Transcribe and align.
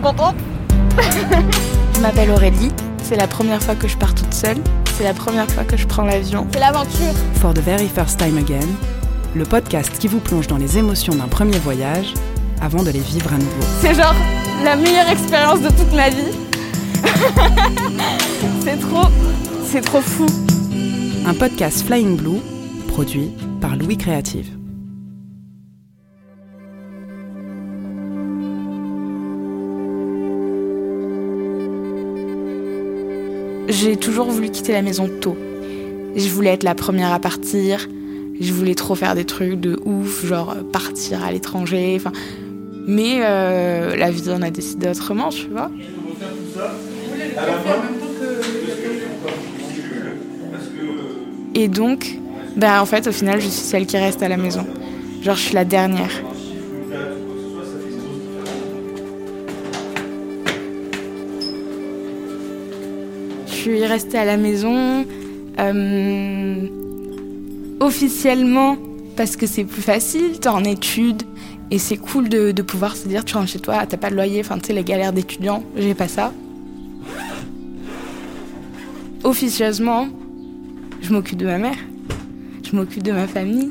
trop 0.00 0.12
contente. 0.12 0.34
je 1.94 2.00
m'appelle 2.00 2.30
Aurélie. 2.30 2.72
C'est 3.02 3.16
la 3.16 3.28
première 3.28 3.62
fois 3.62 3.74
que 3.74 3.86
je 3.86 3.96
pars 3.96 4.14
toute 4.14 4.32
seule. 4.32 4.56
C'est 4.96 5.04
la 5.04 5.14
première 5.14 5.48
fois 5.48 5.62
que 5.64 5.76
je 5.76 5.86
prends 5.86 6.04
l'avion. 6.04 6.46
C'est 6.52 6.58
l'aventure. 6.58 7.14
For 7.34 7.54
the 7.54 7.60
very 7.60 7.88
first 7.88 8.18
time 8.18 8.38
again, 8.38 8.66
le 9.36 9.44
podcast 9.44 9.96
qui 9.98 10.08
vous 10.08 10.18
plonge 10.18 10.46
dans 10.46 10.56
les 10.56 10.78
émotions 10.78 11.14
d'un 11.14 11.28
premier 11.28 11.58
voyage 11.58 12.12
avant 12.60 12.82
de 12.82 12.90
les 12.90 13.00
vivre 13.00 13.32
à 13.32 13.38
nouveau. 13.38 13.62
C'est 13.80 13.94
genre 13.94 14.14
la 14.64 14.74
meilleure 14.74 15.08
expérience 15.08 15.60
de 15.60 15.68
toute 15.68 15.92
ma 15.94 16.08
vie. 16.08 16.32
c'est 18.64 18.80
trop, 18.80 19.06
c'est 19.66 19.82
trop 19.82 20.00
fou. 20.00 20.26
Un 21.26 21.34
podcast 21.34 21.86
Flying 21.86 22.16
Blue, 22.16 22.40
produit 22.88 23.30
par 23.60 23.76
Louis 23.76 23.96
Créative. 23.96 24.48
J'ai 33.68 33.96
toujours 33.96 34.30
voulu 34.30 34.50
quitter 34.50 34.72
la 34.72 34.82
maison 34.82 35.08
tôt. 35.20 35.36
Je 36.16 36.28
voulais 36.28 36.50
être 36.50 36.62
la 36.62 36.74
première 36.74 37.12
à 37.12 37.18
partir. 37.18 37.88
Je 38.40 38.52
voulais 38.52 38.74
trop 38.74 38.94
faire 38.94 39.14
des 39.14 39.24
trucs 39.24 39.60
de 39.60 39.80
ouf, 39.84 40.26
genre 40.26 40.56
partir 40.72 41.24
à 41.24 41.32
l'étranger. 41.32 41.94
Enfin, 41.96 42.12
mais 42.86 43.20
euh, 43.22 43.96
la 43.96 44.10
vie 44.10 44.30
en 44.30 44.42
a 44.42 44.50
décidé 44.50 44.88
autrement, 44.88 45.30
tu 45.30 45.46
vois. 45.48 45.70
Et 51.54 51.68
donc, 51.68 52.18
ben 52.56 52.80
en 52.80 52.86
fait, 52.86 53.06
au 53.06 53.12
final, 53.12 53.40
je 53.40 53.48
suis 53.48 53.62
celle 53.62 53.86
qui 53.86 53.96
reste 53.96 54.22
à 54.22 54.28
la 54.28 54.36
maison. 54.36 54.66
Genre, 55.22 55.36
je 55.36 55.42
suis 55.42 55.54
la 55.54 55.64
dernière. 55.64 56.10
Je 63.46 63.52
suis 63.52 63.84
restée 63.84 64.18
à 64.18 64.24
la 64.24 64.36
maison 64.36 65.04
euh, 65.58 66.66
officiellement 67.80 68.76
parce 69.16 69.36
que 69.36 69.46
c'est 69.46 69.64
plus 69.64 69.82
facile, 69.82 70.38
t'es 70.40 70.48
en 70.48 70.64
études 70.64 71.22
et 71.70 71.78
c'est 71.78 71.96
cool 71.96 72.28
de, 72.28 72.52
de, 72.52 72.62
pouvoir 72.62 72.96
se 72.96 73.08
dire 73.08 73.24
tu 73.24 73.36
rentres 73.36 73.50
chez 73.50 73.60
toi, 73.60 73.86
t'as 73.86 73.96
pas 73.96 74.10
de 74.10 74.16
loyer, 74.16 74.40
enfin 74.40 74.58
tu 74.58 74.66
sais 74.66 74.72
les 74.72 74.84
galères 74.84 75.12
d'étudiants, 75.12 75.62
j'ai 75.76 75.94
pas 75.94 76.08
ça. 76.08 76.32
Officieusement, 79.22 80.08
je 81.00 81.12
m'occupe 81.12 81.38
de 81.38 81.46
ma 81.46 81.58
mère, 81.58 81.78
je 82.62 82.76
m'occupe 82.76 83.02
de 83.02 83.12
ma 83.12 83.26
famille. 83.26 83.70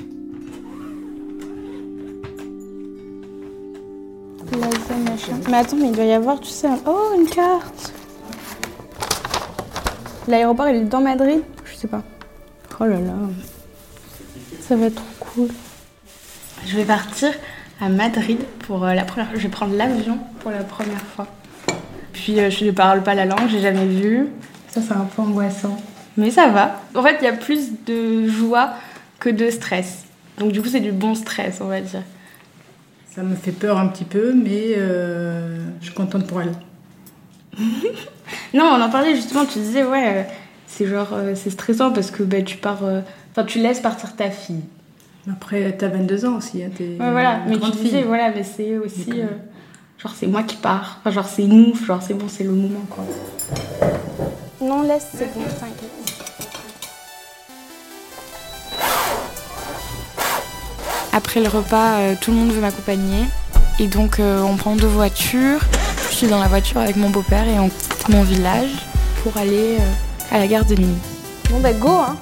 Mais 5.49 5.57
attends, 5.57 5.77
mais 5.77 5.87
il 5.87 5.91
doit 5.91 6.05
y 6.05 6.13
avoir, 6.13 6.39
tu 6.39 6.49
sais, 6.49 6.67
oh 6.87 7.15
une 7.17 7.27
carte. 7.27 7.92
L'aéroport, 10.27 10.69
il 10.69 10.75
est 10.77 10.85
dans 10.85 11.01
Madrid? 11.01 11.41
Je 11.65 11.75
sais 11.75 11.87
pas. 11.87 12.01
Oh 12.79 12.85
là 12.85 12.99
là. 12.99 13.13
Ça 14.61 14.75
va 14.75 14.85
être 14.85 14.95
trop 14.95 15.25
cool. 15.33 15.49
Je 16.65 16.77
vais 16.77 16.85
partir 16.85 17.31
à 17.81 17.89
Madrid 17.89 18.39
pour 18.59 18.85
euh, 18.85 18.93
la 18.93 19.03
première 19.03 19.27
fois. 19.27 19.37
Je 19.37 19.43
vais 19.43 19.49
prendre 19.49 19.75
l'avion 19.75 20.17
pour 20.39 20.51
la 20.51 20.63
première 20.63 21.01
fois. 21.01 21.27
Puis 22.13 22.39
euh, 22.39 22.49
je 22.49 22.65
ne 22.65 22.71
parle 22.71 23.03
pas 23.03 23.15
la 23.15 23.25
langue, 23.25 23.49
j'ai 23.49 23.59
jamais 23.59 23.85
vu. 23.85 24.27
Ça, 24.69 24.81
c'est 24.81 24.93
un 24.93 25.07
peu 25.13 25.21
angoissant. 25.21 25.77
Mais 26.15 26.31
ça 26.31 26.47
va. 26.47 26.79
En 26.95 27.03
fait, 27.03 27.17
il 27.21 27.25
y 27.25 27.27
a 27.27 27.33
plus 27.33 27.83
de 27.85 28.27
joie 28.27 28.73
que 29.19 29.29
de 29.29 29.49
stress. 29.49 30.05
Donc 30.37 30.51
du 30.51 30.61
coup, 30.61 30.69
c'est 30.69 30.79
du 30.79 30.91
bon 30.91 31.15
stress, 31.15 31.59
on 31.59 31.67
va 31.67 31.81
dire. 31.81 32.03
Ça 33.13 33.23
me 33.23 33.35
fait 33.35 33.51
peur 33.51 33.77
un 33.77 33.87
petit 33.87 34.05
peu, 34.05 34.33
mais 34.33 34.73
euh, 34.77 35.59
je 35.79 35.85
suis 35.85 35.93
contente 35.93 36.25
pour 36.27 36.39
aller. 36.39 36.51
non, 38.53 38.65
on 38.65 38.81
en 38.81 38.89
parlait 38.89 39.15
justement, 39.15 39.45
tu 39.45 39.59
disais, 39.59 39.83
ouais, 39.83 40.27
c'est 40.67 40.87
genre, 40.87 41.09
c'est 41.35 41.49
stressant 41.49 41.91
parce 41.91 42.11
que 42.11 42.23
bah, 42.23 42.41
tu 42.41 42.57
pars, 42.57 42.81
enfin, 43.31 43.43
tu 43.45 43.59
laisses 43.59 43.79
partir 43.79 44.15
ta 44.15 44.29
fille. 44.29 44.61
Après, 45.31 45.71
t'as 45.77 45.87
22 45.87 46.25
ans 46.25 46.35
aussi, 46.35 46.61
hein, 46.61 46.69
t'es 46.75 46.83
ouais, 46.83 47.11
voilà, 47.11 47.39
mais 47.47 47.57
tu 47.57 47.71
disais, 47.71 48.01
voilà, 48.03 48.29
mais 48.31 48.43
c'est 48.43 48.77
aussi, 48.77 49.09
euh, 49.09 49.27
genre, 49.97 50.13
c'est 50.13 50.27
moi 50.27 50.43
qui 50.43 50.57
pars, 50.57 50.99
enfin, 50.99 51.11
genre, 51.11 51.27
c'est 51.27 51.43
nous, 51.43 51.73
genre, 51.75 52.01
c'est 52.01 52.13
bon, 52.13 52.27
c'est 52.27 52.43
le 52.43 52.51
moment, 52.51 52.85
quoi. 52.89 53.05
Non, 54.59 54.81
laisse, 54.81 55.07
c'est 55.15 55.33
bon, 55.33 55.43
t'inquiète. 55.43 55.91
Après 61.13 61.39
le 61.39 61.47
repas, 61.47 61.99
euh, 61.99 62.15
tout 62.19 62.31
le 62.31 62.37
monde 62.37 62.51
veut 62.51 62.61
m'accompagner. 62.61 63.25
Et 63.79 63.87
donc, 63.87 64.19
euh, 64.19 64.41
on 64.41 64.57
prend 64.57 64.75
deux 64.75 64.87
voitures. 64.87 65.61
Je 66.13 66.19
suis 66.19 66.27
dans 66.27 66.39
la 66.39 66.47
voiture 66.47 66.79
avec 66.79 66.95
mon 66.95 67.09
beau-père 67.09 67.47
et 67.47 67.57
on 67.59 67.69
quitte 67.69 68.07
mon 68.07 68.21
village 68.21 68.69
pour 69.23 69.35
aller 69.35 69.77
à 70.29 70.37
la 70.37 70.45
gare 70.45 70.63
de 70.63 70.75
Nîmes. 70.75 70.99
Bon, 71.49 71.59
bah, 71.59 71.73
go, 71.73 71.89
hein! 71.89 72.15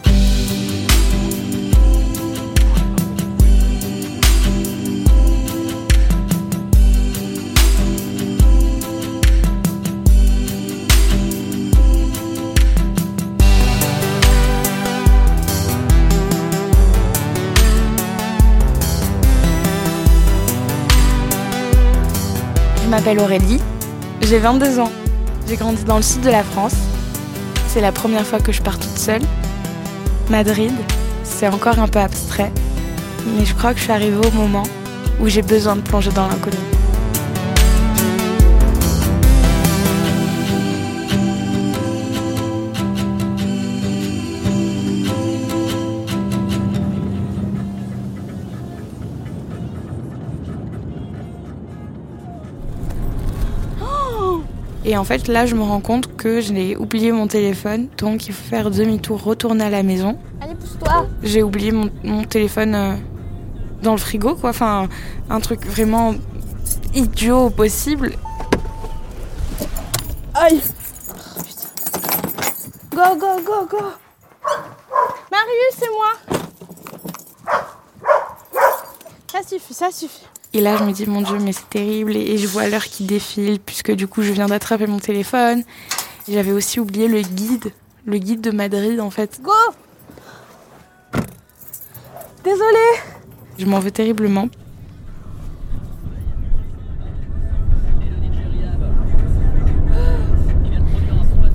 Je 22.82 22.90
m'appelle 22.90 23.20
Aurélie, 23.20 23.60
j'ai 24.22 24.40
22 24.40 24.80
ans. 24.80 24.92
J'ai 25.48 25.56
grandi 25.56 25.84
dans 25.84 25.98
le 25.98 26.04
sud 26.04 26.22
de 26.22 26.30
la 26.30 26.44
France. 26.44 26.76
C'est 27.68 27.82
la 27.82 27.92
première 27.92 28.26
fois 28.26 28.40
que 28.40 28.52
je 28.52 28.62
pars 28.62 28.78
toute 28.78 28.98
seule. 28.98 29.22
Madrid, 30.30 30.74
c'est 31.24 31.48
encore 31.48 31.80
un 31.80 31.88
peu 31.88 32.00
abstrait, 32.00 32.52
mais 33.26 33.46
je 33.46 33.54
crois 33.54 33.74
que 33.74 33.80
je 33.80 33.84
suis 33.84 33.92
arrivée 33.92 34.26
au 34.26 34.32
moment 34.32 34.64
où 35.20 35.28
j'ai 35.28 35.42
besoin 35.42 35.76
de 35.76 35.82
plonger 35.82 36.12
dans 36.12 36.28
l'inconnu. 36.28 36.58
Et 54.92 54.98
en 54.98 55.06
fait, 55.06 55.30
là, 55.30 55.46
je 55.46 55.56
me 55.56 55.64
rends 55.64 55.80
compte 55.80 56.18
que 56.18 56.42
j'ai 56.42 56.76
oublié 56.76 57.14
mon 57.14 57.26
téléphone, 57.26 57.88
donc 57.98 58.28
il 58.28 58.34
faut 58.34 58.44
faire 58.50 58.70
demi-tour, 58.70 59.24
retourner 59.24 59.64
à 59.64 59.70
la 59.70 59.84
maison. 59.84 60.20
Allez, 60.42 60.54
pousse-toi 60.54 61.08
J'ai 61.24 61.44
oublié 61.44 61.72
mon, 61.72 61.90
mon 62.04 62.26
téléphone 62.26 62.76
euh, 62.76 62.96
dans 63.82 63.94
le 63.94 63.98
frigo, 63.98 64.36
quoi. 64.36 64.50
Enfin, 64.50 64.90
un 65.30 65.40
truc 65.40 65.66
vraiment 65.66 66.14
idiot 66.94 67.52
possible. 67.52 68.12
Aïe 70.34 70.62
oh, 70.62 71.42
putain. 71.42 73.16
Go, 73.16 73.16
go, 73.18 73.42
go, 73.46 73.68
go 73.70 73.86
Marius, 75.32 75.76
c'est 75.80 75.90
moi 75.90 76.36
Ça 79.32 79.42
suffit, 79.42 79.74
ça 79.74 79.90
suffit. 79.90 80.28
Et 80.54 80.60
là, 80.60 80.76
je 80.76 80.84
me 80.84 80.92
dis, 80.92 81.06
mon 81.06 81.22
Dieu, 81.22 81.38
mais 81.40 81.54
c'est 81.54 81.70
terrible. 81.70 82.16
Et 82.16 82.38
je 82.38 82.46
vois 82.46 82.68
l'heure 82.68 82.84
qui 82.84 83.06
défile, 83.06 83.60
puisque 83.60 83.92
du 83.92 84.08
coup, 84.08 84.22
je 84.22 84.34
viens 84.34 84.48
d'attraper 84.48 84.86
mon 84.86 85.00
téléphone. 85.00 85.64
J'avais 86.28 86.52
aussi 86.52 86.80
oublié 86.80 87.08
le 87.08 87.22
guide, 87.22 87.72
le 88.06 88.18
guide 88.18 88.42
de 88.42 88.52
Madrid, 88.52 89.00
en 89.00 89.10
fait. 89.10 89.40
Go 89.42 89.52
Désolée 92.44 93.00
Je 93.58 93.66
m'en 93.66 93.80
veux 93.80 93.92
terriblement. 93.92 94.50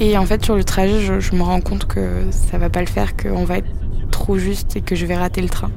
Et 0.00 0.16
en 0.16 0.24
fait, 0.24 0.44
sur 0.44 0.56
le 0.56 0.64
trajet, 0.64 1.00
je, 1.00 1.20
je 1.20 1.34
me 1.34 1.42
rends 1.42 1.60
compte 1.60 1.86
que 1.86 2.22
ça 2.30 2.58
va 2.58 2.70
pas 2.70 2.80
le 2.80 2.86
faire, 2.86 3.16
qu'on 3.16 3.44
va 3.44 3.58
être 3.58 3.68
trop 4.10 4.38
juste 4.38 4.76
et 4.76 4.80
que 4.80 4.94
je 4.94 5.04
vais 5.04 5.16
rater 5.16 5.42
le 5.42 5.48
train. 5.48 5.70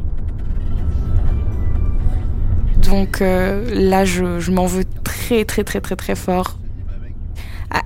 Donc 2.90 3.22
euh, 3.22 3.64
là, 3.74 4.06
je, 4.06 4.52
m'en 4.52 4.66
veux 4.66 4.84
très, 5.04 5.46
très, 5.46 5.64
très, 5.64 5.82
très, 5.82 5.96
très 5.96 6.16
fort. 6.16 6.58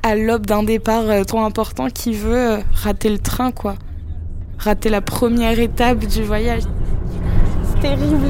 À, 0.02 0.16
l'aube 0.16 0.46
d'un 0.46 0.64
départ 0.64 1.10
euh, 1.10 1.24
trop 1.24 1.42
important 1.42 1.90
qui 1.90 2.14
veut 2.14 2.54
euh, 2.54 2.58
rater 2.74 3.10
le 3.10 3.20
train, 3.20 3.52
quoi. 3.52 3.76
Rater 4.58 4.90
la 4.90 5.02
première 5.02 5.60
étape 5.60 6.00
du 6.06 6.24
voyage. 6.24 6.64
C'est 7.66 7.82
terrible. 7.82 8.30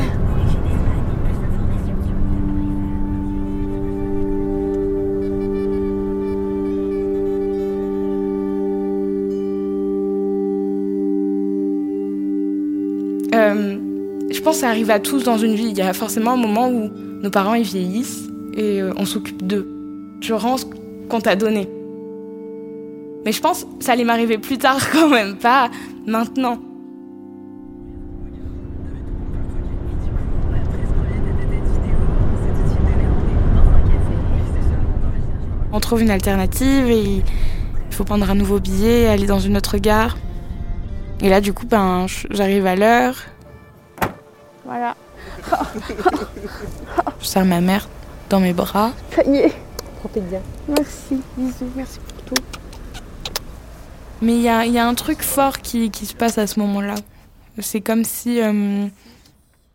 Je 14.31 14.42
pense 14.42 14.56
que 14.56 14.62
ça 14.62 14.70
arrive 14.70 14.90
à 14.90 15.00
tous 15.00 15.24
dans 15.24 15.38
une 15.38 15.56
vie. 15.56 15.68
Il 15.70 15.78
y 15.78 15.81
a 15.81 15.94
forcément 15.94 16.31
un 16.31 16.38
moment 16.38 16.70
où 16.70 16.90
nos 17.22 17.30
parents 17.30 17.60
vieillissent 17.60 18.30
et 18.56 18.81
euh, 18.81 18.94
on 18.98 19.06
s'occupe 19.06 19.46
d'eux. 19.46 19.68
je 20.22 20.34
rends 20.34 20.58
ce 20.58 20.66
qu'on 21.10 21.22
t'a 21.22 21.36
donné. 21.36 21.70
Mais 23.25 23.31
je 23.31 23.42
pense 23.42 23.64
que 23.64 23.84
ça 23.84 23.94
allait 23.94 24.04
m'arriver 24.04 24.38
plus 24.38 24.58
tard 24.58 24.80
quand 24.92 25.10
même, 25.10 25.36
pas 25.36 25.70
maintenant. 26.06 26.58
On 35.75 35.80
trouve 35.80 36.04
une 36.04 36.12
alternative 36.12 36.88
et 36.92 37.02
il 37.02 37.24
faut 37.90 38.04
prendre 38.04 38.30
un 38.30 38.36
nouveau 38.36 38.60
billet, 38.60 39.08
aller 39.08 39.25
dans 39.25 39.40
une 39.40 39.58
autre 39.58 39.80
gare. 39.80 40.18
Et 41.20 41.30
là, 41.30 41.42
du 41.42 41.52
coup, 41.54 41.66
ben, 41.66 42.06
j'arrive 42.30 42.68
à 42.68 42.75
l'heure. 42.75 43.16
Voilà. 44.74 44.96
Je 47.22 47.25
sers 47.28 47.46
ma 47.46 47.62
mère 47.62 47.88
dans 48.28 48.40
mes 48.40 48.54
bras. 48.54 48.92
Ça 49.16 49.22
y 49.24 49.36
est. 49.36 49.54
Profite 50.00 50.28
bien. 50.28 50.42
Merci. 50.68 51.22
Bisous. 51.38 51.70
Merci 51.75 52.00
pour 52.00 52.24
tout. 52.24 52.44
Mais 54.24 54.34
il 54.34 54.42
y 54.42 54.50
a, 54.50 54.66
y 54.66 54.80
a, 54.80 54.88
un 54.88 54.96
truc 54.96 55.22
fort 55.22 55.60
qui, 55.60 55.92
qui, 55.92 56.08
se 56.08 56.16
passe 56.16 56.40
à 56.40 56.48
ce 56.48 56.60
moment-là. 56.60 56.96
C'est 57.60 57.81
comme 57.81 58.04
si 58.04 58.42
euh, 58.42 58.88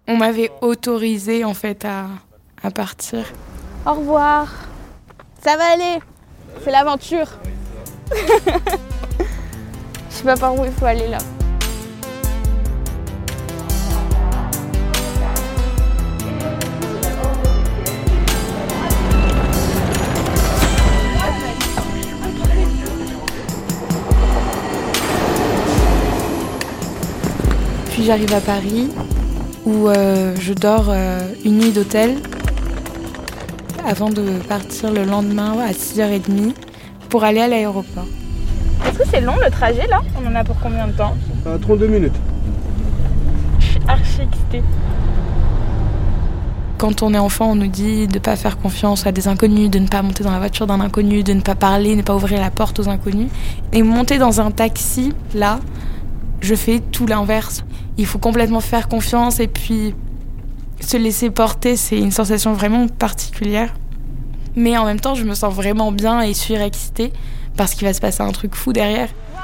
on 0.08 0.16
m'avait 0.16 0.50
autorisé 0.62 1.44
en 1.44 1.54
fait 1.54 1.84
à, 1.84 2.06
à 2.64 2.72
partir. 2.72 3.24
Au 3.86 3.92
revoir. 3.92 4.48
Ça 5.44 5.56
va 5.56 5.74
aller. 5.74 6.00
C'est 6.64 6.72
l'aventure. 6.72 7.28
Je 10.10 10.14
sais 10.16 10.24
pas 10.24 10.36
par 10.36 10.58
où 10.58 10.64
il 10.64 10.72
faut 10.72 10.86
aller 10.86 11.06
là. 11.06 11.18
J'arrive 28.08 28.32
à 28.32 28.40
Paris 28.40 28.88
où 29.66 29.86
euh, 29.86 30.34
je 30.40 30.54
dors 30.54 30.86
euh, 30.88 31.20
une 31.44 31.58
nuit 31.58 31.72
d'hôtel 31.72 32.14
avant 33.86 34.08
de 34.08 34.22
partir 34.48 34.90
le 34.90 35.04
lendemain 35.04 35.58
à 35.60 35.72
6h30 35.72 36.54
pour 37.10 37.22
aller 37.22 37.40
à 37.40 37.48
l'aéroport. 37.48 38.06
Est-ce 38.86 39.00
que 39.00 39.04
c'est 39.10 39.20
long 39.20 39.36
le 39.44 39.50
trajet 39.50 39.86
là? 39.88 40.00
On 40.18 40.26
en 40.26 40.34
a 40.34 40.42
pour 40.42 40.58
combien 40.58 40.86
de 40.86 40.92
temps? 40.92 41.14
Euh, 41.46 41.58
32 41.58 41.86
minutes. 41.86 42.14
Je 43.58 43.66
suis 43.66 43.80
archi 43.86 44.22
excitée. 44.22 44.62
Quand 46.78 47.02
on 47.02 47.12
est 47.12 47.18
enfant, 47.18 47.50
on 47.50 47.56
nous 47.56 47.66
dit 47.66 48.06
de 48.06 48.14
ne 48.14 48.20
pas 48.20 48.36
faire 48.36 48.56
confiance 48.56 49.06
à 49.06 49.12
des 49.12 49.28
inconnus, 49.28 49.68
de 49.68 49.80
ne 49.80 49.86
pas 49.86 50.00
monter 50.00 50.24
dans 50.24 50.32
la 50.32 50.38
voiture 50.38 50.66
d'un 50.66 50.80
inconnu, 50.80 51.24
de 51.24 51.34
ne 51.34 51.42
pas 51.42 51.56
parler, 51.56 51.90
de 51.90 51.96
ne 51.96 52.02
pas 52.02 52.14
ouvrir 52.14 52.40
la 52.40 52.50
porte 52.50 52.80
aux 52.80 52.88
inconnus. 52.88 53.28
Et 53.74 53.82
monter 53.82 54.16
dans 54.16 54.40
un 54.40 54.50
taxi, 54.50 55.12
là, 55.34 55.60
je 56.40 56.54
fais 56.54 56.80
tout 56.80 57.06
l'inverse. 57.06 57.64
Il 57.98 58.06
faut 58.06 58.20
complètement 58.20 58.60
faire 58.60 58.88
confiance 58.88 59.40
et 59.40 59.48
puis 59.48 59.92
se 60.80 60.96
laisser 60.96 61.30
porter, 61.30 61.76
c'est 61.76 61.98
une 61.98 62.12
sensation 62.12 62.52
vraiment 62.52 62.86
particulière. 62.86 63.74
Mais 64.54 64.78
en 64.78 64.84
même 64.84 65.00
temps, 65.00 65.16
je 65.16 65.24
me 65.24 65.34
sens 65.34 65.52
vraiment 65.52 65.90
bien 65.90 66.20
et 66.20 66.32
surexcitée 66.32 67.12
parce 67.56 67.74
qu'il 67.74 67.88
va 67.88 67.92
se 67.92 68.00
passer 68.00 68.22
un 68.22 68.30
truc 68.30 68.54
fou 68.54 68.72
derrière. 68.72 69.08
Wow. 69.34 69.40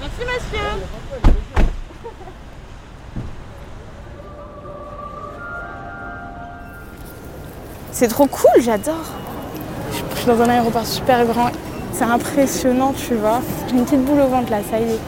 Merci 0.00 0.20
monsieur. 0.20 0.60
C'est 7.90 8.08
trop 8.08 8.26
cool, 8.26 8.62
j'adore. 8.62 9.04
Je 9.90 10.18
suis 10.18 10.26
dans 10.26 10.40
un 10.40 10.48
aéroport 10.48 10.86
super 10.86 11.26
grand. 11.26 11.50
C'est 11.92 12.04
impressionnant, 12.04 12.92
tu 12.92 13.16
vois. 13.16 13.40
J'ai 13.68 13.76
une 13.76 13.84
petite 13.84 14.04
boule 14.04 14.20
au 14.20 14.28
ventre 14.28 14.52
là, 14.52 14.58
ça 14.70 14.78
y 14.78 14.84
est. 14.84 15.00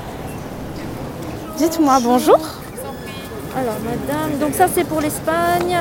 Dites-moi 1.57 2.01
bonjour. 2.03 2.41
Alors, 3.57 3.77
madame, 3.85 4.39
donc 4.39 4.55
ça 4.55 4.67
c'est 4.73 4.85
pour 4.85 5.01
l'Espagne. 5.01 5.79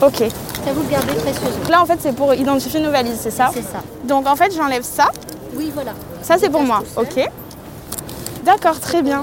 Ok. 0.00 0.18
Ça 0.64 0.72
vous 0.72 0.82
le 0.82 0.88
gardez 0.88 1.14
précieusement. 1.14 1.68
Là, 1.70 1.82
en 1.82 1.86
fait, 1.86 1.98
c'est 2.00 2.14
pour 2.14 2.34
identifier 2.34 2.80
nos 2.80 2.90
valises, 2.90 3.18
c'est 3.20 3.30
ça 3.30 3.50
C'est 3.52 3.62
ça. 3.62 3.82
Donc, 4.04 4.26
en 4.26 4.36
fait, 4.36 4.52
j'enlève 4.54 4.82
ça. 4.82 5.08
Oui, 5.54 5.70
voilà. 5.74 5.92
Ça, 6.22 6.36
c'est 6.38 6.50
pour 6.50 6.62
moi. 6.62 6.82
Ok. 6.96 7.20
D'accord, 8.44 8.78
très 8.80 9.02
bien. 9.02 9.22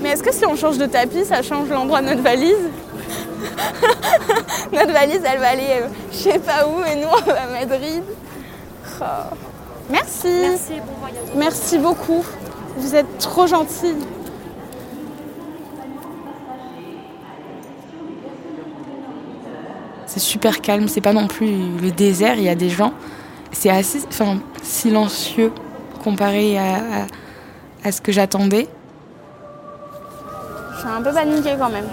Mais 0.00 0.10
est-ce 0.10 0.22
que 0.22 0.32
si 0.32 0.44
on 0.46 0.56
change 0.56 0.78
de 0.78 0.86
tapis, 0.86 1.24
ça 1.24 1.42
change 1.42 1.68
l'endroit 1.68 2.00
de 2.02 2.06
notre 2.06 2.22
valise 2.22 2.56
Notre 4.72 4.92
valise, 4.92 5.20
elle 5.24 5.40
va 5.40 5.48
aller 5.48 5.66
euh, 5.70 5.86
je 6.12 6.16
sais 6.18 6.38
pas 6.38 6.66
où 6.66 6.84
et 6.84 6.96
nous, 6.96 7.08
on 7.08 7.20
va 7.30 7.42
à 7.42 7.46
Madrid. 7.46 8.02
Oh. 9.00 9.04
Merci. 9.90 10.28
Merci, 10.28 10.72
bon 10.86 10.94
voyage. 11.00 11.28
Merci 11.36 11.78
beaucoup. 11.78 12.24
Vous 12.76 12.94
êtes 12.94 13.18
trop 13.18 13.46
gentille. 13.46 13.96
C'est 20.12 20.18
super 20.18 20.60
calme, 20.60 20.88
c'est 20.88 21.00
pas 21.00 21.12
non 21.12 21.28
plus 21.28 21.78
le 21.80 21.92
désert, 21.92 22.34
il 22.34 22.42
y 22.42 22.48
a 22.48 22.56
des 22.56 22.68
gens. 22.68 22.92
C'est 23.52 23.70
assez 23.70 24.00
silencieux 24.60 25.52
comparé 26.02 26.58
à 26.58 27.92
ce 27.92 28.00
que 28.00 28.10
j'attendais. 28.10 28.66
Je 30.74 30.78
suis 30.80 30.88
un 30.88 31.00
peu 31.00 31.12
paniquée 31.12 31.54
quand 31.56 31.68
même. 31.68 31.86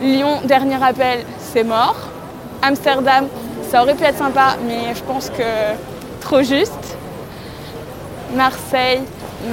Lyon, 0.00 0.42
dernier 0.44 0.80
appel, 0.80 1.24
c'est 1.40 1.64
mort. 1.64 1.96
Amsterdam, 2.62 3.26
ça 3.68 3.82
aurait 3.82 3.96
pu 3.96 4.04
être 4.04 4.18
sympa, 4.18 4.56
mais 4.64 4.94
je 4.94 5.02
pense 5.02 5.28
que 5.28 5.74
trop 6.20 6.42
juste. 6.42 6.96
Marseille, 8.36 9.02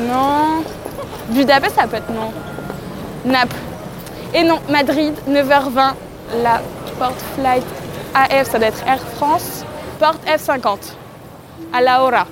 non. 0.07 0.63
Budapest, 1.29 1.73
ça 1.77 1.87
peut 1.87 1.97
être 1.97 2.11
non. 2.11 2.31
Naples. 3.25 3.55
Et 4.33 4.43
non, 4.43 4.59
Madrid, 4.69 5.13
9h20, 5.27 5.93
la 6.43 6.61
porte 6.99 7.19
flight 7.35 7.65
AF, 8.13 8.51
ça 8.51 8.59
doit 8.59 8.67
être 8.67 8.87
Air 8.87 8.99
France. 9.15 9.65
Porte 9.97 10.23
F50, 10.25 10.77
à 11.73 11.81
la 11.81 12.03
hora. 12.03 12.25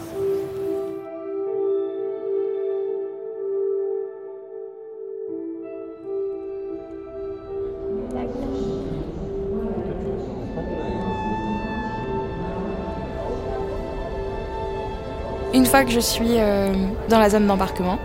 Une 15.53 15.65
fois 15.65 15.83
que 15.83 15.91
je 15.91 15.99
suis 15.99 16.37
euh, 16.37 16.71
dans 17.09 17.19
la 17.19 17.29
zone 17.31 17.47
d'embarquement, 17.47 17.97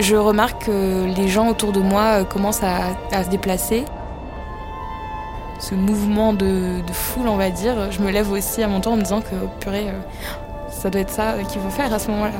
je 0.00 0.16
remarque 0.16 0.66
que 0.66 1.06
les 1.16 1.28
gens 1.28 1.48
autour 1.48 1.72
de 1.72 1.80
moi 1.80 2.20
euh, 2.20 2.24
commencent 2.24 2.62
à, 2.62 3.22
se 3.22 3.28
déplacer. 3.28 3.84
Ce 5.60 5.74
mouvement 5.74 6.32
de, 6.32 6.82
foule, 6.92 7.28
on 7.28 7.36
va 7.36 7.50
dire, 7.50 7.90
je 7.90 8.00
me 8.00 8.10
lève 8.10 8.30
aussi 8.30 8.62
à 8.62 8.68
mon 8.68 8.80
tour 8.80 8.92
en 8.92 8.96
me 8.96 9.02
disant 9.02 9.20
que, 9.20 9.34
purée, 9.60 9.88
euh, 9.88 10.00
ça 10.70 10.90
doit 10.90 11.00
être 11.00 11.10
ça 11.10 11.34
qu'il 11.48 11.60
faut 11.60 11.70
faire 11.70 11.92
à 11.92 11.98
ce 11.98 12.10
moment-là. 12.10 12.32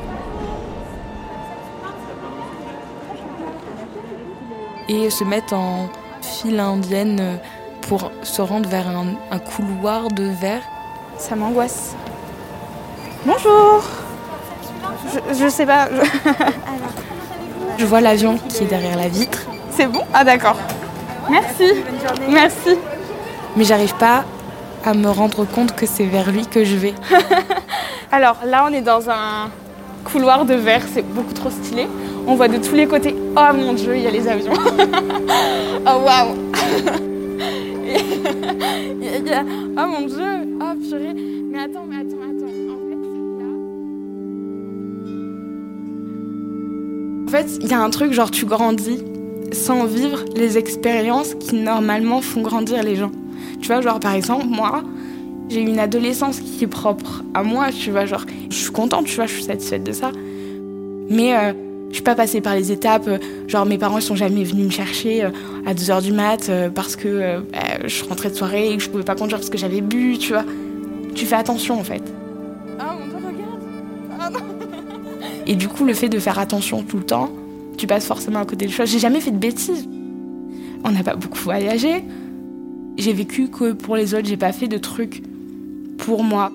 Et 4.87 5.09
se 5.09 5.23
mettre 5.23 5.53
en 5.53 5.87
file 6.21 6.59
indienne 6.59 7.39
pour 7.87 8.11
se 8.21 8.41
rendre 8.41 8.69
vers 8.69 8.87
un, 8.87 9.39
couloir 9.39 10.09
de 10.09 10.25
verre. 10.25 10.61
Ça 11.17 11.35
m'angoisse. 11.35 11.95
Bonjour 13.25 13.83
je, 15.11 15.33
je, 15.33 15.49
sais 15.49 15.65
pas. 15.65 15.87
Je... 15.89 17.01
je 17.77 17.85
vois 17.85 18.01
l'avion 18.01 18.37
qui 18.49 18.63
est 18.63 18.67
derrière 18.67 18.97
la 18.97 19.07
vitre. 19.07 19.45
C'est 19.71 19.87
bon? 19.87 20.01
Ah 20.13 20.23
d'accord. 20.23 20.57
Merci. 21.29 21.73
Merci. 22.29 22.77
Mais 23.55 23.63
j'arrive 23.63 23.95
pas 23.95 24.25
à 24.85 24.93
me 24.93 25.09
rendre 25.09 25.45
compte 25.45 25.75
que 25.75 25.85
c'est 25.85 26.05
vers 26.05 26.31
lui 26.31 26.45
que 26.45 26.63
je 26.63 26.75
vais. 26.75 26.93
Alors 28.11 28.37
là, 28.45 28.67
on 28.69 28.73
est 28.73 28.81
dans 28.81 29.09
un 29.09 29.49
couloir 30.03 30.45
de 30.45 30.53
verre, 30.53 30.83
c'est 30.93 31.01
beaucoup 31.01 31.33
trop 31.33 31.49
stylé. 31.49 31.87
On 32.27 32.35
voit 32.35 32.47
de 32.47 32.57
tous 32.57 32.75
les 32.75 32.85
côtés. 32.87 33.15
Oh 33.35 33.53
mon 33.53 33.73
dieu, 33.73 33.97
il 33.97 34.03
y 34.03 34.07
a 34.07 34.11
les 34.11 34.27
avions. 34.27 34.53
oh 35.87 36.01
waouh. 36.05 36.35
oh 39.77 39.87
mon 39.87 40.01
dieu. 40.05 40.47
Oh 40.61 40.75
purée. 40.87 41.15
Mais 41.51 41.63
attends, 41.63 41.85
mais 41.89 41.97
attends, 41.97 42.14
fait, 47.35 47.59
il 47.61 47.67
y 47.69 47.73
a 47.73 47.81
un 47.81 47.89
truc, 47.89 48.13
genre 48.13 48.31
tu 48.31 48.45
grandis 48.45 49.03
sans 49.51 49.85
vivre 49.85 50.25
les 50.35 50.57
expériences 50.57 51.35
qui 51.35 51.55
normalement 51.55 52.21
font 52.21 52.41
grandir 52.41 52.83
les 52.83 52.95
gens. 52.95 53.11
Tu 53.61 53.67
vois, 53.67 53.81
genre 53.81 53.99
par 53.99 54.13
exemple, 54.13 54.45
moi, 54.47 54.83
j'ai 55.49 55.61
une 55.61 55.79
adolescence 55.79 56.39
qui 56.39 56.63
est 56.63 56.67
propre 56.67 57.23
à 57.33 57.43
moi, 57.43 57.67
tu 57.71 57.91
vois, 57.91 58.05
genre 58.05 58.25
je 58.49 58.55
suis 58.55 58.71
contente, 58.71 59.05
tu 59.05 59.15
vois, 59.15 59.25
je 59.25 59.33
suis 59.33 59.43
satisfaite 59.43 59.83
de 59.83 59.91
ça. 59.91 60.11
Mais 61.09 61.35
euh, 61.35 61.53
je 61.95 61.99
suis 61.99 62.03
pas 62.03 62.15
passée 62.15 62.41
par 62.41 62.55
les 62.55 62.73
étapes, 62.73 63.07
euh, 63.07 63.17
genre 63.47 63.65
mes 63.65 63.77
parents 63.77 63.97
ils 63.97 64.03
sont 64.03 64.17
jamais 64.17 64.43
venus 64.43 64.65
me 64.65 64.69
chercher 64.71 65.23
euh, 65.23 65.29
à 65.65 65.73
2h 65.73 66.01
du 66.01 66.11
mat 66.11 66.49
euh, 66.49 66.69
parce 66.69 66.97
que 66.97 67.41
je 67.85 68.03
rentrais 68.03 68.29
de 68.29 68.35
soirée 68.35 68.73
et 68.73 68.75
que 68.75 68.83
je 68.83 68.89
pouvais 68.89 69.05
pas 69.05 69.15
conduire 69.15 69.37
parce 69.37 69.49
que 69.49 69.57
j'avais 69.57 69.79
bu, 69.79 70.17
tu 70.17 70.33
vois. 70.33 70.43
tu 71.13 71.25
fais 71.25 71.35
attention 71.35 71.79
en 71.79 71.83
fait. 71.83 72.03
Et 75.47 75.55
du 75.55 75.67
coup, 75.67 75.85
le 75.85 75.93
fait 75.93 76.09
de 76.09 76.19
faire 76.19 76.39
attention 76.39 76.81
tout 76.83 76.97
le 76.97 77.05
temps, 77.05 77.29
tu 77.77 77.87
passes 77.87 78.05
forcément 78.05 78.39
à 78.39 78.45
côté 78.45 78.65
de 78.65 78.71
choses. 78.71 78.89
J'ai 78.89 78.99
jamais 78.99 79.19
fait 79.19 79.31
de 79.31 79.37
bêtises. 79.37 79.87
On 80.83 80.91
n'a 80.91 81.03
pas 81.03 81.15
beaucoup 81.15 81.39
voyagé. 81.39 82.03
J'ai 82.97 83.13
vécu 83.13 83.49
que 83.49 83.73
pour 83.73 83.95
les 83.95 84.13
autres, 84.13 84.25
j'ai 84.27 84.37
pas 84.37 84.51
fait 84.51 84.67
de 84.67 84.77
trucs 84.77 85.21
pour 85.97 86.23
moi. 86.23 86.51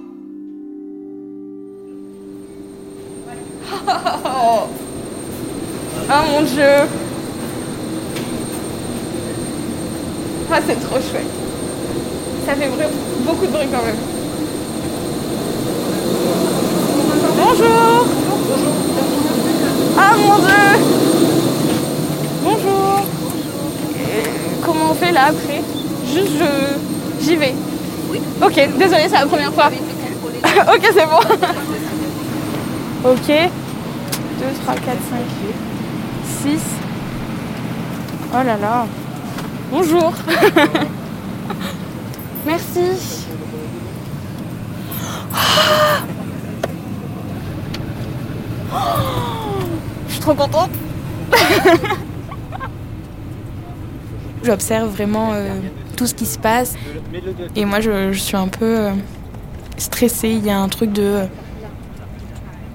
Oh, 3.73 4.67
mon 6.33 6.43
dieu 6.43 6.65
Ah 10.53 10.59
c'est 10.67 10.81
trop 10.81 10.97
chouette. 10.97 11.27
Ça 12.45 12.55
fait 12.55 12.69
beaucoup 13.25 13.47
de 13.47 13.53
bruit 13.53 13.69
quand 13.71 13.85
même. 13.85 13.97
Bonjour 17.37 18.20
Ah 19.99 20.15
mon 20.17 20.39
dieu 20.39 20.49
Bonjour 22.43 23.05
Comment 24.65 24.91
on 24.91 24.95
fait 24.95 25.13
là 25.13 25.27
après? 25.27 25.63
Juste 26.13 26.33
je... 26.39 26.45
j'y 27.25 27.37
vais. 27.37 27.55
Oui. 28.11 28.21
Ok, 28.43 28.55
désolée, 28.79 29.09
c'est 29.09 29.19
la 29.19 29.27
première 29.27 29.53
fois. 29.53 29.69
ok, 30.75 30.91
c'est 30.93 31.07
bon. 31.07 31.21
ok. 33.05 33.29
2, 33.29 33.35
3, 34.65 34.75
4, 34.75 34.85
5, 34.85 34.93
6. 36.43 36.61
Oh 38.33 38.43
là 38.45 38.57
là. 38.57 38.87
Bonjour. 39.71 40.13
Merci. 42.47 43.27
Je 50.09 50.13
suis 50.13 50.21
trop 50.21 50.35
contente. 50.35 50.71
J'observe 54.43 54.89
vraiment 54.89 55.33
euh, 55.33 55.55
tout 55.97 56.07
ce 56.07 56.15
qui 56.15 56.27
se 56.27 56.39
passe. 56.39 56.75
Et 57.57 57.65
moi, 57.65 57.81
je, 57.81 58.13
suis 58.13 58.37
un 58.37 58.49
peu 58.49 58.65
euh, 58.65 58.93
stressée. 59.77 60.31
Il 60.31 60.45
y 60.45 60.51
a 60.51 60.59
un 60.59 60.69
truc 60.69 60.93
de, 60.93 61.25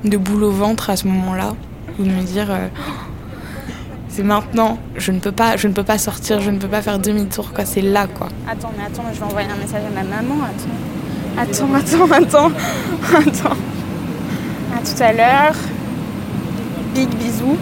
de 0.03 0.17
boule 0.17 0.43
au 0.43 0.51
ventre 0.51 0.89
à 0.89 0.95
ce 0.95 1.07
moment-là. 1.07 1.55
Ou 1.99 2.03
de 2.03 2.09
me 2.09 2.21
dire, 2.21 2.51
euh, 2.51 2.67
c'est 4.09 4.23
maintenant. 4.23 4.77
Je 4.95 5.11
ne, 5.11 5.19
peux 5.19 5.31
pas, 5.31 5.57
je 5.57 5.67
ne 5.67 5.73
peux 5.73 5.83
pas 5.83 5.97
sortir, 5.97 6.39
je 6.39 6.51
ne 6.51 6.59
peux 6.59 6.67
pas 6.67 6.81
faire 6.81 6.99
demi-tour. 6.99 7.51
Quoi. 7.53 7.65
C'est 7.65 7.81
là, 7.81 8.07
quoi. 8.07 8.27
Attends, 8.47 8.71
mais 8.77 8.83
attends, 8.85 9.03
je 9.11 9.19
vais 9.19 9.25
envoyer 9.25 9.49
un 9.49 9.57
message 9.57 9.81
à 9.85 9.89
ma 9.89 10.03
maman. 10.03 10.43
Attends, 11.37 11.73
attends, 11.73 12.11
attends, 12.13 12.51
attends. 12.51 12.51
attends. 13.29 13.57
À 14.73 14.81
tout 14.81 15.03
à 15.03 15.13
l'heure. 15.13 15.55
Big 16.95 17.09
bisous, 17.09 17.57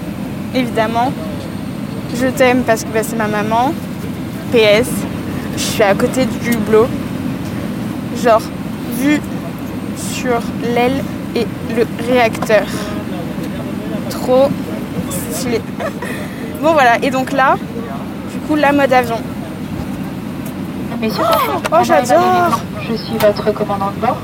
évidemment. 0.53 1.11
Je 2.15 2.27
t'aime 2.27 2.61
parce 2.61 2.83
que 2.83 2.89
bah, 2.89 3.01
c'est 3.01 3.15
ma 3.15 3.27
maman. 3.27 3.73
PS, 4.51 4.87
je 5.57 5.59
suis 5.59 5.81
à 5.81 5.95
côté 5.95 6.27
du 6.27 6.51
hublot. 6.51 6.87
Genre, 8.23 8.43
vue 8.99 9.19
sur 9.97 10.39
l'aile 10.75 11.03
et 11.35 11.47
le 11.75 11.87
réacteur. 12.07 12.67
Trop 14.11 14.49
stylé. 15.31 15.61
bon 16.61 16.73
voilà, 16.73 16.99
et 17.01 17.09
donc 17.09 17.31
là, 17.31 17.55
du 18.31 18.37
coup, 18.47 18.55
la 18.55 18.71
mode 18.71 18.93
avion. 18.93 19.17
Messieurs, 21.01 21.23
oh, 21.71 21.77
j'adore 21.81 22.61
Je 22.87 22.93
suis 22.93 23.17
votre 23.17 23.51
commandant 23.51 23.89
de 23.95 24.05
bord. 24.05 24.17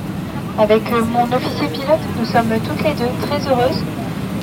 Avec 0.59 0.83
euh, 0.91 1.01
mon 1.11 1.23
officier 1.35 1.67
pilote, 1.67 1.99
nous 2.19 2.25
sommes 2.25 2.51
toutes 2.63 2.83
les 2.83 2.93
deux 2.93 3.09
très 3.27 3.49
heureuses 3.49 3.83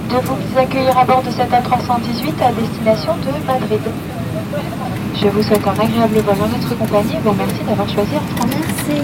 de 0.09 0.17
vous 0.25 0.59
accueillir 0.59 0.97
à 0.97 1.05
bord 1.05 1.23
de 1.23 1.31
cette 1.31 1.51
A318 1.51 2.43
à 2.43 2.53
destination 2.53 3.15
de 3.17 3.47
Madrid. 3.47 3.81
Je 5.21 5.29
vous 5.29 5.43
souhaite 5.43 5.67
un 5.67 5.73
agréable 5.73 6.19
vol 6.19 6.37
en 6.43 6.49
notre 6.49 6.75
compagnie 6.77 7.15
et 7.15 7.19
vous 7.25 7.31
remercie 7.31 7.65
d'avoir 7.67 7.89
choisi 7.89 8.15
Air 8.15 8.23
France. 8.37 8.51
Merci. 8.89 9.03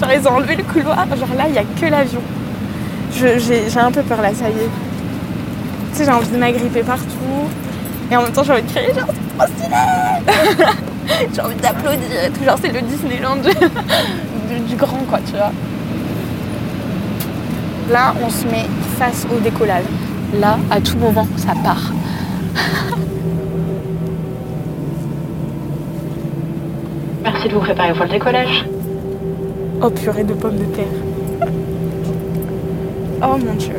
Genre 0.00 0.10
ils 0.12 0.28
ont 0.28 0.32
enlevé 0.32 0.56
le 0.56 0.62
couloir, 0.62 1.06
genre 1.16 1.28
là 1.36 1.44
il 1.48 1.52
n'y 1.52 1.58
a 1.58 1.64
que 1.64 1.86
l'avion. 1.86 2.20
J'ai 3.12 3.78
un 3.78 3.90
peu 3.90 4.02
peur 4.02 4.22
là, 4.22 4.32
ça 4.34 4.48
y 4.48 4.52
est. 4.52 4.70
Tu 5.92 5.98
sais, 5.98 6.04
j'ai 6.04 6.10
envie 6.10 6.28
de 6.28 6.36
m'agripper 6.36 6.82
partout. 6.82 7.48
Et 8.10 8.16
en 8.16 8.22
même 8.22 8.32
temps 8.32 8.44
j'ai 8.44 8.52
envie 8.52 8.62
de 8.62 8.70
crier 8.70 8.94
genre 8.94 9.08
c'est 9.08 9.36
trop 9.36 9.46
stylé 9.46 10.66
J'ai 11.34 11.40
envie 11.40 11.56
d'applaudir 11.56 12.24
et 12.24 12.30
tout, 12.30 12.44
genre 12.44 12.58
c'est 12.60 12.72
le 12.72 12.80
Disneyland 12.82 13.36
du, 13.36 14.60
du 14.60 14.76
grand 14.76 15.04
quoi, 15.08 15.18
tu 15.26 15.32
vois. 15.32 15.52
Là 17.90 18.14
on 18.24 18.30
se 18.30 18.44
met 18.46 18.66
face 18.94 19.26
au 19.34 19.40
décollage. 19.40 19.84
Là, 20.40 20.58
à 20.70 20.80
tout 20.80 20.96
moment, 20.98 21.26
ça 21.36 21.52
part. 21.62 21.92
Merci 27.22 27.48
de 27.48 27.54
vous 27.54 27.60
préparer 27.60 27.92
pour 27.92 28.04
le 28.04 28.10
décollage. 28.10 28.66
Oh 29.82 29.90
purée 29.90 30.24
de 30.24 30.34
pommes 30.34 30.58
de 30.58 30.64
terre. 30.64 30.86
Oh 33.22 33.36
mon 33.36 33.54
dieu. 33.54 33.74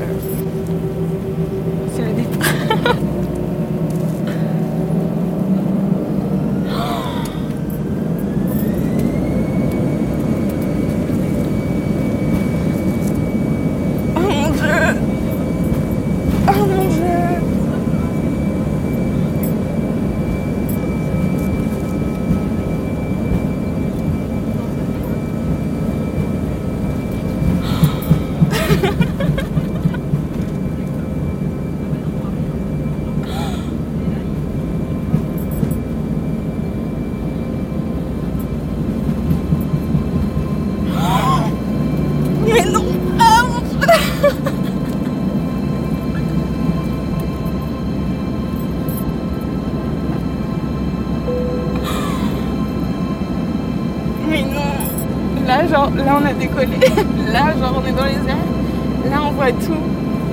Là 55.93 56.19
on 56.21 56.25
a 56.25 56.33
décollé, 56.33 56.77
là 57.31 57.53
genre 57.59 57.81
on 57.81 57.87
est 57.87 57.91
dans 57.91 58.05
les 58.05 58.29
airs, 58.29 59.11
là 59.11 59.17
on 59.27 59.31
voit 59.31 59.51
tout 59.51 59.77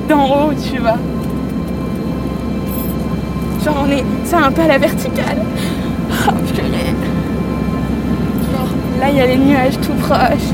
d'en 0.09 0.26
haut 0.26 0.50
où 0.50 0.54
tu 0.54 0.78
vas. 0.78 0.97
Genre 3.64 3.85
on 3.87 3.90
est, 3.90 4.04
c'est 4.25 4.37
un 4.37 4.50
peu 4.50 4.62
à 4.62 4.66
la 4.66 4.78
verticale. 4.78 5.42
Oh 6.28 6.32
purée. 6.54 6.94
Genre 8.52 8.68
là 9.00 9.11
il 9.11 9.16
y 9.16 9.21
a 9.21 9.26
les 9.26 9.37
nuages 9.37 9.78
tout 9.80 9.94
proches. 9.94 10.52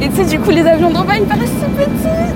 Et 0.00 0.08
tu 0.08 0.16
sais 0.16 0.24
du 0.24 0.38
coup 0.40 0.50
les 0.50 0.66
avions 0.66 0.90
d'en 0.90 1.04
bas 1.04 1.16
ils 1.18 1.26
paraissent 1.26 1.50
si 1.50 1.64
petits. 1.76 2.34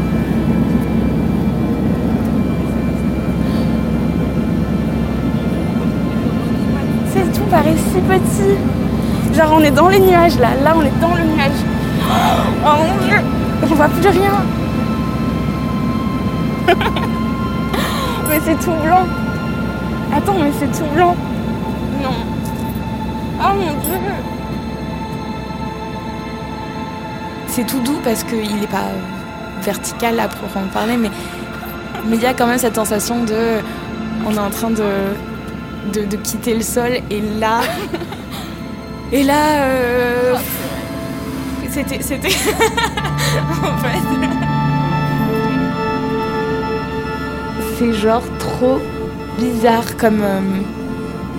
C'est 7.12 7.32
tout 7.32 7.46
paraît 7.50 7.76
si 7.76 8.00
petit. 8.00 8.81
Genre 9.34 9.52
on 9.52 9.60
est 9.60 9.70
dans 9.70 9.88
les 9.88 9.98
nuages 9.98 10.38
là, 10.38 10.48
là 10.62 10.74
on 10.76 10.82
est 10.82 11.00
dans 11.00 11.14
le 11.14 11.22
nuage. 11.24 11.52
Oh 12.64 12.76
mon 12.78 13.06
dieu, 13.06 13.16
on 13.62 13.74
voit 13.74 13.88
plus 13.88 14.08
rien. 14.08 14.32
mais 18.28 18.40
c'est 18.44 18.58
tout 18.58 18.74
blanc. 18.84 19.06
Attends, 20.14 20.34
mais 20.38 20.52
c'est 20.58 20.70
tout 20.78 20.88
blanc. 20.94 21.16
Non. 22.02 22.10
Oh 23.40 23.54
mon 23.54 23.72
dieu. 23.80 23.98
C'est 27.46 27.66
tout 27.66 27.80
doux 27.80 28.00
parce 28.04 28.22
qu'il 28.24 28.56
n'est 28.60 28.66
pas 28.66 28.90
vertical 29.62 30.20
à 30.20 30.28
proprement 30.28 30.66
parler, 30.72 30.96
mais 30.96 31.10
mais 32.06 32.16
il 32.16 32.22
y 32.22 32.26
a 32.26 32.34
quand 32.34 32.46
même 32.46 32.58
cette 32.58 32.74
sensation 32.74 33.24
de 33.24 33.60
on 34.26 34.34
est 34.34 34.38
en 34.38 34.50
train 34.50 34.70
de, 34.70 35.94
de 35.94 36.16
quitter 36.16 36.54
le 36.54 36.62
sol 36.62 36.92
et 37.10 37.20
là 37.38 37.60
et 39.12 39.22
là, 39.22 39.62
euh, 39.62 40.34
c'était, 41.70 42.02
c'était, 42.02 42.28
en 43.62 43.76
fait, 43.78 43.98
c'est 47.78 47.92
genre 47.92 48.22
trop 48.38 48.78
bizarre 49.38 49.96
comme, 49.98 50.22
euh, 50.22 50.40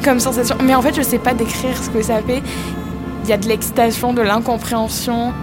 comme 0.03 0.19
sensation. 0.19 0.55
Mais 0.63 0.75
en 0.75 0.81
fait, 0.81 0.95
je 0.95 1.01
sais 1.01 1.17
pas 1.17 1.33
décrire 1.33 1.75
ce 1.81 1.89
que 1.89 2.01
ça 2.01 2.21
fait. 2.21 2.43
Il 3.23 3.29
y 3.29 3.33
a 3.33 3.37
de 3.37 3.47
l'excitation, 3.47 4.13
de 4.13 4.21
l'incompréhension. 4.21 5.33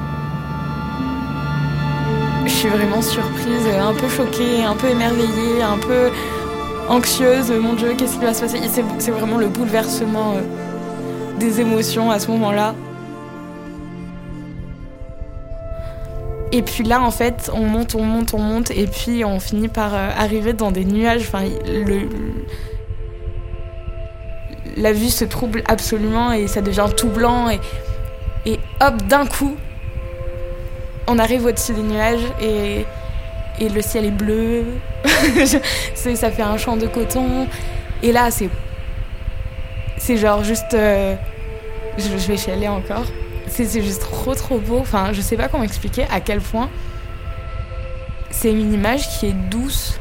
Je 2.44 2.50
suis 2.50 2.68
vraiment 2.68 3.02
surprise, 3.02 3.66
un 3.80 3.94
peu 3.94 4.08
choquée, 4.08 4.64
un 4.64 4.76
peu 4.76 4.88
émerveillée, 4.88 5.62
un 5.62 5.78
peu 5.78 6.10
anxieuse. 6.88 7.52
Mon 7.52 7.74
Dieu, 7.74 7.94
qu'est-ce 7.96 8.18
qui 8.18 8.24
va 8.24 8.34
se 8.34 8.42
passer? 8.42 8.60
C'est 8.98 9.10
vraiment 9.10 9.38
le 9.38 9.48
bouleversement 9.48 10.34
euh, 10.36 10.40
des 11.40 11.60
émotions 11.60 12.10
à 12.10 12.20
ce 12.20 12.30
moment-là. 12.30 12.74
Et 16.52 16.62
puis 16.62 16.84
là, 16.84 17.00
en 17.00 17.10
fait, 17.10 17.50
on 17.54 17.64
monte, 17.64 17.94
on 17.94 18.02
monte, 18.02 18.34
on 18.34 18.38
monte, 18.38 18.70
et 18.70 18.86
puis 18.86 19.24
on 19.24 19.40
finit 19.40 19.68
par 19.68 19.94
euh, 19.94 20.10
arriver 20.16 20.52
dans 20.52 20.70
des 20.70 20.84
nuages. 20.84 21.22
Enfin, 21.22 21.44
le, 21.66 22.08
la 24.76 24.92
vue 24.92 25.08
se 25.08 25.24
trouble 25.24 25.62
absolument 25.66 26.32
et 26.32 26.48
ça 26.48 26.60
devient 26.60 26.88
tout 26.96 27.08
blanc. 27.08 27.48
Et, 28.46 28.58
hop, 28.80 28.96
d'un 29.08 29.26
coup, 29.26 29.56
on 31.06 31.18
arrive 31.18 31.44
au-dessus 31.46 31.72
des 31.72 31.82
nuages 31.82 32.24
et, 32.40 32.84
et 33.58 33.68
le 33.68 33.80
ciel 33.80 34.06
est 34.06 34.10
bleu. 34.10 34.64
ça 35.94 36.30
fait 36.30 36.42
un 36.42 36.56
champ 36.56 36.76
de 36.76 36.86
coton. 36.86 37.46
Et 38.02 38.12
là, 38.12 38.30
c'est. 38.30 38.48
C'est 40.00 40.16
genre 40.16 40.42
juste. 40.42 40.72
Euh, 40.72 41.14
je, 41.98 42.08
vais 42.08 42.38
chialer 42.38 42.68
encore. 42.68 43.04
C'est 43.48 43.82
juste 43.82 44.00
trop 44.00 44.34
trop 44.34 44.58
beau. 44.58 44.78
Enfin, 44.78 45.12
je 45.12 45.20
sais 45.20 45.36
pas 45.36 45.48
comment 45.48 45.62
expliquer 45.62 46.06
à 46.10 46.20
quel 46.20 46.40
point 46.40 46.70
c'est 48.30 48.50
une 48.50 48.72
image 48.72 49.06
qui 49.10 49.26
est 49.26 49.34
douce. 49.50 50.00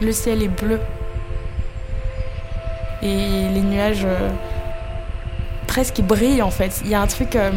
Le 0.00 0.12
ciel 0.12 0.44
est 0.44 0.48
bleu. 0.48 0.78
Et 3.02 3.48
les 3.52 3.62
nuages 3.62 4.04
euh, 4.04 4.30
presque 5.66 6.00
brillent 6.00 6.42
en 6.42 6.50
fait. 6.50 6.80
Il 6.84 6.90
y 6.90 6.94
a 6.94 7.00
un 7.00 7.08
truc. 7.08 7.34
Euh, 7.34 7.50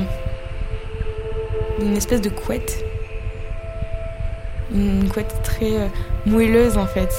une 1.79 1.95
espèce 1.95 2.21
de 2.21 2.29
couette. 2.29 2.83
Une 4.73 5.07
couette 5.09 5.35
très 5.43 5.91
moelleuse 6.25 6.75
en 6.75 6.87
fait. 6.87 7.11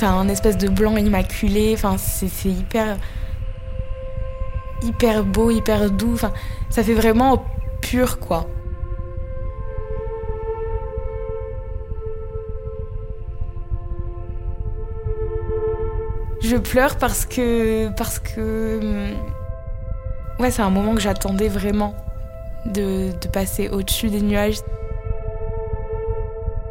C'est 0.00 0.06
un 0.06 0.30
espèce 0.30 0.56
de 0.56 0.66
blanc 0.68 0.96
immaculé. 0.96 1.74
Enfin, 1.74 1.98
c'est 1.98 2.48
hyper. 2.48 2.96
hyper 4.80 5.24
beau, 5.24 5.50
hyper 5.50 5.90
doux. 5.90 6.14
Enfin, 6.14 6.32
ça 6.70 6.82
fait 6.82 6.94
vraiment 6.94 7.44
pur, 7.82 8.18
quoi. 8.18 8.46
Je 16.40 16.56
pleure 16.56 16.96
parce 16.96 17.26
que. 17.26 17.90
parce 17.94 18.18
que. 18.20 19.10
Ouais, 20.38 20.50
c'est 20.50 20.62
un 20.62 20.70
moment 20.70 20.94
que 20.94 21.02
j'attendais 21.02 21.48
vraiment 21.48 21.94
de, 22.64 23.10
de 23.20 23.28
passer 23.28 23.68
au-dessus 23.68 24.08
des 24.08 24.22
nuages. 24.22 24.60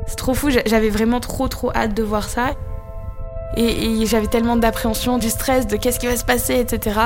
C'est 0.07 0.15
trop 0.15 0.33
fou, 0.33 0.49
j'avais 0.49 0.89
vraiment 0.89 1.19
trop 1.19 1.47
trop 1.47 1.71
hâte 1.75 1.93
de 1.93 2.01
voir 2.01 2.27
ça. 2.27 2.55
Et, 3.61 4.05
j'avais 4.05 4.27
tellement 4.27 4.55
d'appréhension, 4.55 5.17
du 5.17 5.29
stress, 5.29 5.67
de 5.67 5.75
qu'est-ce 5.75 5.99
qui 5.99 6.07
va 6.07 6.15
se 6.15 6.23
passer, 6.23 6.55
etc. 6.55 6.97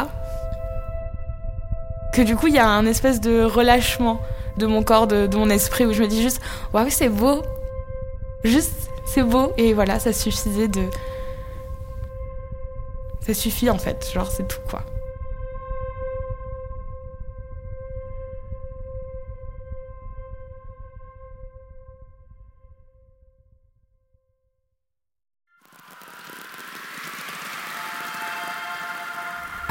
Que 2.14 2.22
du 2.22 2.36
coup, 2.36 2.46
il 2.46 2.54
y 2.54 2.60
a 2.60 2.70
un 2.70 2.86
espèce 2.86 3.20
de 3.20 3.42
relâchement 3.44 4.22
de 4.58 4.68
mon 4.68 4.84
corps, 4.84 5.08
de, 5.08 5.28
mon 5.36 5.50
esprit, 5.50 5.88
où 5.88 5.94
je 5.94 6.04
me 6.04 6.08
dis 6.08 6.22
juste, 6.22 6.40
waouh, 6.72 6.92
c'est 6.92 7.10
beau. 7.10 7.42
Juste, 8.44 8.92
c'est 9.08 9.24
beau. 9.24 9.52
Et 9.58 9.74
voilà, 9.74 9.98
ça 9.98 10.14
suffisait 10.14 10.68
de. 10.68 10.84
Ça 13.26 13.34
suffit 13.34 13.72
en 13.72 13.80
fait, 13.80 14.12
genre, 14.14 14.30
c'est 14.30 14.48
tout 14.48 14.60
quoi. 14.70 14.84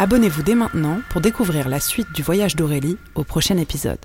Abonnez-vous 0.02 0.42
dès 0.42 0.56
maintenant 0.56 1.00
pour 1.10 1.20
découvrir 1.20 1.68
la 1.68 1.78
suite 1.78 2.12
du 2.12 2.24
voyage 2.24 2.56
d'Aurélie 2.56 2.98
au 3.14 3.22
prochain 3.22 3.56
épisode. 3.56 4.00